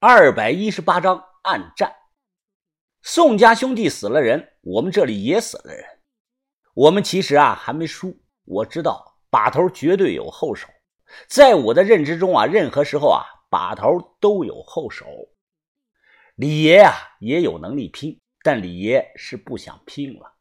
[0.00, 1.92] 二百一十八章暗战。
[3.02, 5.84] 宋家兄弟死了人，我们这里也死了人。
[6.72, 8.16] 我们其实啊还没输。
[8.44, 10.68] 我知道把头绝对有后手，
[11.26, 15.04] 在我的认知中啊，任何时候啊把头都有后手。
[16.36, 20.36] 李爷啊也有能力拼，但李爷是不想拼了。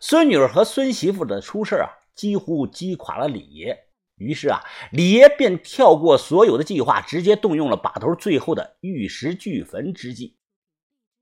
[0.00, 3.85] 孙女儿和孙媳妇的出事啊，几乎击垮了李爷。
[4.16, 10.36] 于是啊，李爷便跳过所有的计划，直接动用了把头最后的玉石俱焚之计。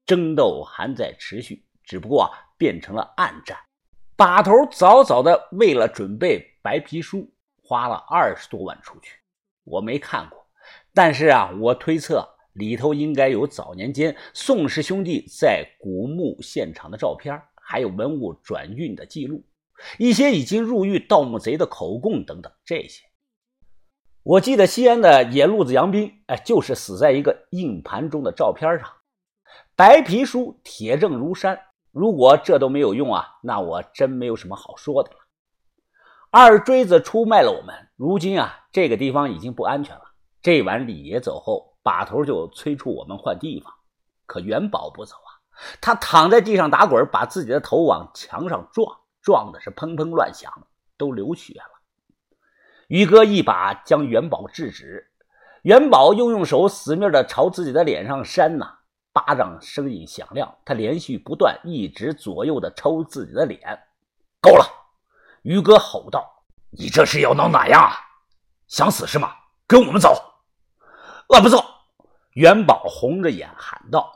[0.06, 3.58] 争斗还在持续，只不过变成了暗战。
[4.16, 7.28] 把头早早的为了准备白皮书，
[7.62, 9.18] 花了二十多万出去。
[9.64, 10.46] 我没看过，
[10.92, 19.44] 但是啊，我推测里头应该有早年间宋氏兄弟在古墓现场的照片，还有文物转运的记录。
[19.98, 23.02] 一些已经入狱盗墓贼的口供等等，这些，
[24.22, 28.88] 我记得西安的野路子杨斌，哎，就是死在一个硬盘中的照片上。
[29.76, 31.60] 白皮书铁证如山，
[31.92, 35.16] 如果这都没有用啊，那我真没有什么好说的了。
[36.30, 40.02] 二锥子出卖了我们，如今啊，这个地方已经不安全了。
[40.42, 43.72] 这晚李爷走后，把头就催促我们换地方，
[44.26, 45.30] 可元宝不走啊，
[45.80, 48.96] 他躺在地上打滚，把自己的头往墙上撞。
[49.24, 50.52] 撞的是砰砰乱响，
[50.98, 51.80] 都流血了。
[52.88, 55.10] 于哥一把将元宝制止，
[55.62, 58.66] 元宝又用手死命的朝自己的脸上扇呐，
[59.14, 63.60] 巴掌声音响亮，他连续不断，一直左右的抽自己的脸。
[64.42, 64.66] 够了！
[65.40, 67.96] 于哥吼道：“你这是要闹哪样啊？
[68.68, 69.32] 想死是吗？
[69.66, 70.14] 跟我们走！”
[71.28, 71.64] 我不走！
[72.34, 74.12] 元宝红着眼喊道：“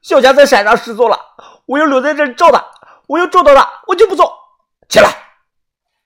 [0.00, 1.18] 小霞在山上失踪了，
[1.66, 2.64] 我要留在这里找他，
[3.08, 4.32] 我要找到他，我就不走。”
[4.88, 5.10] 起来！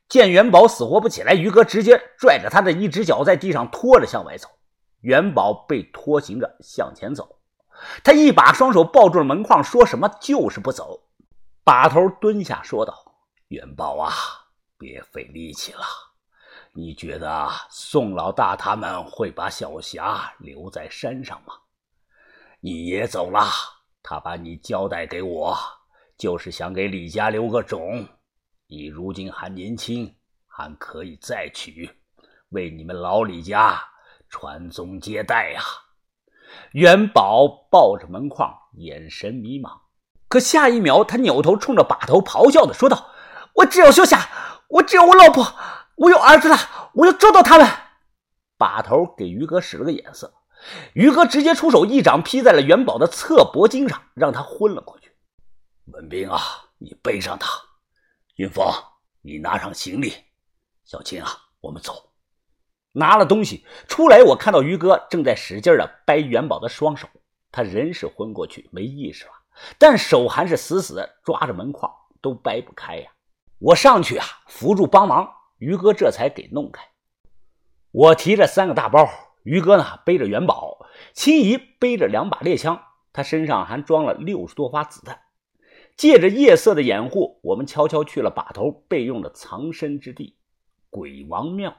[0.09, 4.49] 见元宝死活不起来，于哥直接拽着他的一只脚在地上拖着向外走。
[5.01, 7.39] 元宝被拖行着向前走，
[8.03, 11.05] 他一把双手抱住了门框，说什么就是不走。
[11.63, 12.95] 把头蹲下说道
[13.49, 14.11] ：“元宝啊，
[14.79, 15.83] 别费力气了。
[16.73, 21.53] 你觉得宋老大他们会把小霞留在山上吗？
[22.61, 23.45] 你也走了，
[24.03, 25.57] 他把你交代给我，
[26.17, 28.09] 就是想给李家留个种。”
[28.71, 30.15] 你如今还年轻，
[30.47, 31.91] 还可以再娶，
[32.51, 33.83] 为你们老李家
[34.29, 35.63] 传宗接代呀！
[36.73, 39.71] 元宝抱着门框，眼神迷茫。
[40.29, 43.09] 可下一秒，他扭头冲着把头咆哮的说道
[43.57, 44.29] ：“我只要小夏，
[44.69, 45.55] 我只要我老婆，
[45.97, 47.67] 我有儿子了，我要找到他们！”
[48.59, 50.35] 把头给于哥使了个眼色，
[50.93, 55.11] 于哥直接出手，一掌劈在了元宝的侧脖颈上，让他昏了过去。
[55.87, 56.39] 文斌啊，
[56.77, 57.49] 你背上他。
[58.39, 58.65] 云峰，
[59.21, 60.13] 你拿上行李。
[60.85, 61.29] 小青啊，
[61.61, 62.13] 我们走。
[62.93, 67.09] 拿了东西出来，我看到于哥正在使劲的掰元宝的双手，
[67.51, 69.33] 他人是昏过去，没意识了，
[69.77, 73.11] 但手还是死死抓着门框，都掰不开呀。
[73.59, 75.29] 我上去啊，扶住帮忙，
[75.59, 76.89] 于哥这才给弄开。
[77.91, 79.11] 我提着三个大包，
[79.43, 82.81] 于哥呢背着元宝，青姨背着两把猎枪，
[83.13, 85.23] 他身上还装了六十多发子弹。
[85.99, 90.37] 借着夜色的掩护，我们悄悄去了把头备用的藏身之地——
[90.91, 91.77] 鬼王庙。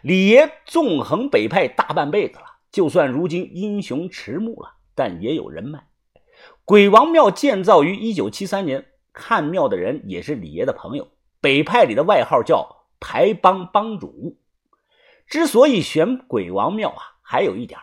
[0.00, 5.88] 李爷纵横北派大半辈子了，就算如今英雄迟暮了，但也有人脉。
[6.64, 11.08] 鬼王庙建造于一九七三年，看庙的人也是李爷的朋友，
[11.42, 14.38] 北派里的外号叫“排帮帮主”。
[15.28, 17.78] 之所以选鬼王庙啊，还有一点，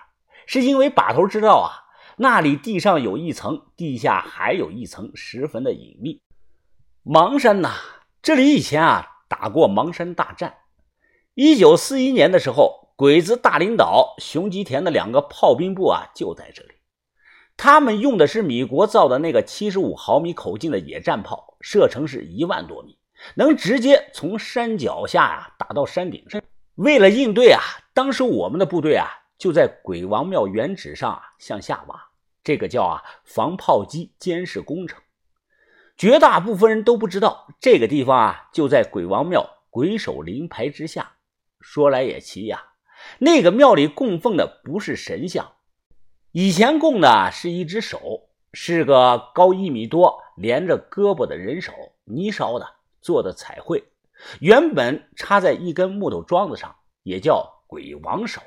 [0.47, 1.84] 是因为把头知道啊。
[2.17, 6.21] 那里地上有一层，地下还有一层，十分的隐秘。
[7.03, 7.71] 邙山呐，
[8.21, 10.55] 这里以前啊打过邙山大战。
[11.33, 16.69] 一九四一年的时候，鬼子大领导熊吉田的两个炮兵部啊就在这里。
[17.57, 22.97] 他们用的是米国造的那个七十五毫米口径的野战炮，射程是一万多米，
[23.35, 26.41] 能直接从山脚下啊打到山顶上。
[26.75, 27.61] 为了应对啊，
[27.93, 29.07] 当时我们的部队啊
[29.37, 32.09] 就在鬼王庙原址上向下挖。
[32.43, 35.01] 这个叫啊防炮击监视工程，
[35.97, 41.13] 绝大部分人都不知道这个地方啊就在鬼王庙鬼手灵牌之下。
[41.59, 42.63] 说来也奇呀，
[43.17, 45.53] 那个庙里供奉的不是神像，
[46.31, 51.73] 以前供的是一只手，是个高一米多、连着胳膊的人手，
[52.03, 52.67] 泥烧的，
[53.01, 53.83] 做的彩绘，
[54.39, 58.39] 原本插在一根木头桩子上，也叫鬼王手。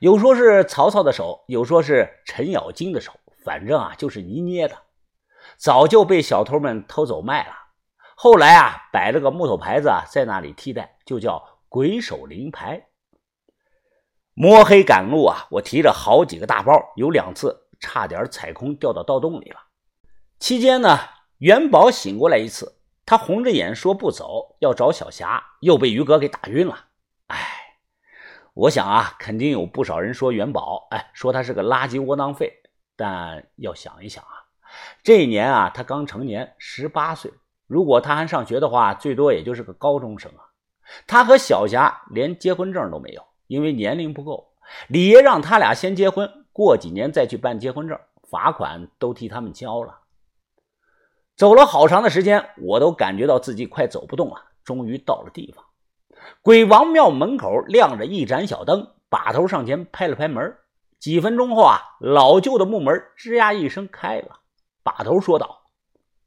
[0.00, 3.12] 有说是曹操的手，有说是程咬金的手，
[3.44, 4.76] 反正啊就是泥捏的，
[5.56, 7.52] 早就被小偷们偷走卖了。
[8.14, 12.86] 后来啊摆了个木头牌子啊在那里替代，就叫鬼手灵牌。
[14.34, 19.56] 摸黑赶路啊，我提着好几个大包，有两次差点踩空掉到盗洞里了。
[20.38, 20.96] 期间呢，
[21.38, 26.84] 元宝醒过来一次，他红着眼说不走，要找小霞，又被于哥给打晕了。
[28.58, 32.52] 我想啊，肯定有不少人说元宝，哎，说他是个垃圾窝囊废。
[32.96, 34.34] 但要想一想啊，
[35.04, 37.32] 这一年啊，他刚成年，十八岁，
[37.68, 40.42] 如果他还上学的话，最多也就是个高中生啊。
[41.06, 43.22] 他和小霞连结婚证都没有。
[43.46, 44.52] 因为年龄不够，
[44.88, 47.96] 李爷让他俩先结婚，过几年再去办结婚证，
[48.28, 50.00] 罚款都替他们交了。
[51.36, 54.42] 走了好长的时间，我都感觉到自己快走不动了。
[54.64, 55.64] 终于到了地方，
[56.42, 60.56] 鬼王庙门口亮着一盏小灯，把头上前拍了拍门。
[60.98, 64.40] 几分钟后啊，老旧的木门吱呀一声开了。
[64.82, 65.62] 把头说道：“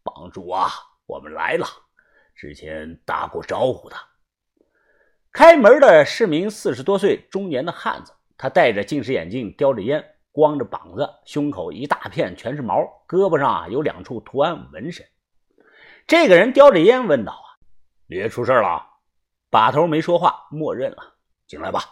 [0.03, 0.69] 帮主啊，
[1.07, 1.65] 我们来了，
[2.35, 3.95] 之前打过招呼的。”
[5.33, 12.77] 开门的是名四十多岁中年的汉子，他戴着近视眼镜，叼着烟，光着膀子，胸口一大片全是毛，
[13.07, 15.05] 胳膊上啊有两处图案纹身。
[16.05, 17.59] 这个人叼着烟问道：“啊，
[18.07, 18.87] 李爷出事了？”
[19.51, 21.15] 把头没说话，默认了。
[21.45, 21.83] 进来吧。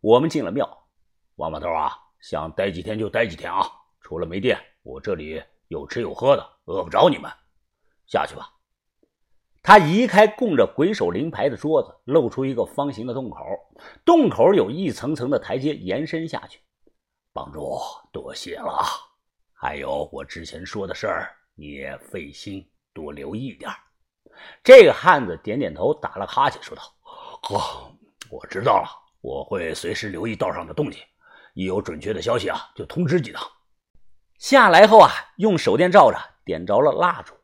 [0.00, 0.68] 我们进了庙。
[1.36, 3.64] 王把头啊，想待几天就待几天啊。
[4.00, 7.30] 除了没电，我这里有吃有喝的，饿不着你们。
[8.08, 8.52] 下去吧。
[9.62, 13.38] 他移开供着鬼手灵牌的桌子，露出一个方形的洞口。
[14.04, 16.58] 洞口有一层层的台阶延伸下去。
[17.32, 17.78] 帮主，
[18.10, 18.82] 多谢了。
[19.52, 23.70] 还有我之前说的事儿，你也费心多留意点。
[24.62, 26.82] 这个汉子点点头，打了哈欠，说道
[27.50, 27.92] ：“哦，
[28.30, 28.88] 我知道了，
[29.20, 31.00] 我会随时留意道上的动静，
[31.54, 33.46] 一有准确的消息啊，就通知几趟。”
[34.38, 37.34] 下来后啊，用手电照着，点着了蜡烛。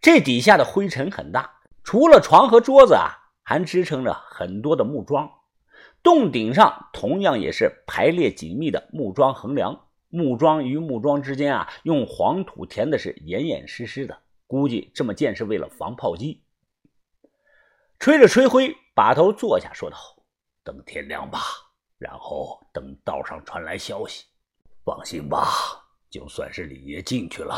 [0.00, 3.10] 这底下的灰尘很大，除了床和桌子啊，
[3.42, 5.30] 还支撑着很多的木桩。
[6.02, 14.18] 洞顶上同样也是排列紧密的木桩横梁，木桩与木桩之间啊，用黄土填的是严严实实的。
[14.46, 16.42] 估计这么建是为了防炮击。
[17.98, 19.96] 吹着吹灰，把头坐下说道
[20.62, 21.40] ：“等天亮吧，
[21.98, 24.24] 然后等道上传来消息。
[24.84, 25.48] 放心吧，
[26.10, 27.56] 就算是李爷进去了。”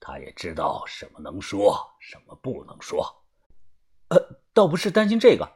[0.00, 3.24] 他也知道什么能说，什么不能说。
[4.08, 4.18] 呃，
[4.52, 5.50] 倒不是担心这个。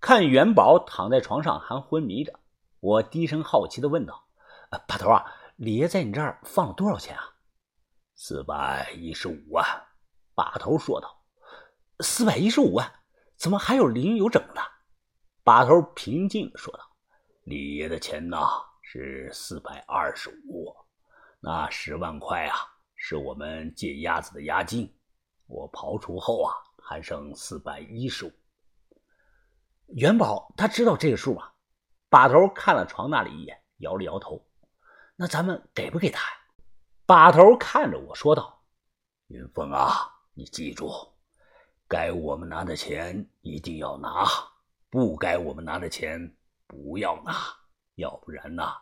[0.00, 2.38] 看元宝躺在床上还昏迷着，
[2.80, 4.26] 我低声好奇的问道
[4.70, 5.24] ：“呃，把头啊，
[5.56, 7.34] 李爷在你这儿放了多少钱啊？”
[8.14, 9.66] 四百一十五万。
[10.34, 11.24] 把头说道
[12.00, 12.92] ：“四百一十五万，
[13.36, 14.62] 怎么还有零有整的？”
[15.44, 16.84] 把头平静的说道
[17.44, 18.38] ：“李爷的钱呢
[18.82, 20.74] 是四百二十五，
[21.40, 22.56] 那十万块啊。”
[22.96, 24.90] 是我们借鸭子的押金，
[25.46, 28.32] 我刨除后啊，还剩四百一十五。
[29.88, 31.50] 元宝他知道这个数吗？
[32.08, 34.42] 把头看了床那里一眼，摇了摇头。
[35.16, 36.36] 那咱们给不给他呀？
[37.04, 38.64] 把头看着我说道
[39.28, 40.90] ：“云峰啊，你记住，
[41.86, 44.26] 该我们拿的钱一定要拿，
[44.90, 46.34] 不该我们拿的钱
[46.66, 47.34] 不要拿，
[47.94, 48.74] 要不然呐，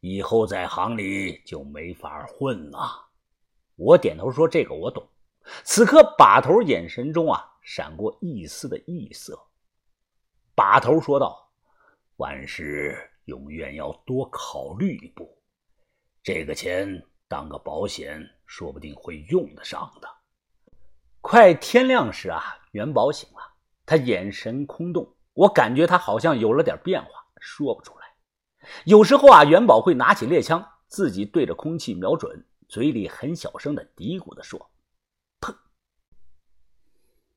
[0.00, 3.10] 以后在行里就没法混了。”
[3.76, 5.06] 我点头说：“这个我懂。”
[5.62, 9.38] 此刻，把头眼神中啊闪过一丝的异色。
[10.54, 11.52] 把头说道
[12.16, 12.96] ：“万事
[13.26, 15.36] 永远要多考虑一步，
[16.22, 20.08] 这个钱当个保险，说不定会用得上的。”
[21.26, 23.38] 快天亮时啊，元宝醒了，
[23.86, 27.08] 他眼神空洞，我感觉他好像有了点变化，
[27.40, 28.04] 说不出来。
[28.84, 32.44] 有时候啊，元宝会拿起猎枪，自己对着空气瞄准。
[32.68, 34.70] 嘴里很小声的嘀咕的说。